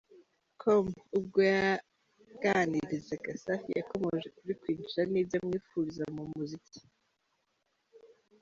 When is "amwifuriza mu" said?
5.41-6.23